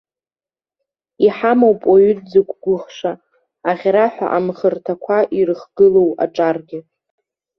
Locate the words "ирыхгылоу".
5.37-6.09